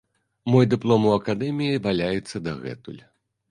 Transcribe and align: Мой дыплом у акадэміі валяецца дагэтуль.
Мой 0.53 0.65
дыплом 0.71 1.05
у 1.09 1.11
акадэміі 1.17 1.83
валяецца 1.85 2.43
дагэтуль. 2.49 3.01